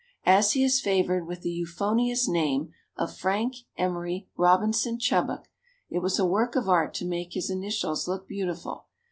As 0.25 0.53
he 0.53 0.63
is 0.63 0.81
favored 0.81 1.27
with 1.27 1.41
the 1.41 1.51
euphonious 1.51 2.27
name 2.27 2.71
of 2.97 3.15
Frank 3.15 3.53
Emery 3.77 4.27
Robinson 4.35 4.97
Chubbuck 4.97 5.47
it 5.91 5.99
was 5.99 6.17
a 6.17 6.25
work 6.25 6.55
of 6.55 6.67
art 6.67 6.95
to 6.95 7.05
make 7.05 7.33
his 7.33 7.51
initials 7.51 8.07
look 8.07 8.27
beautiful. 8.27 8.87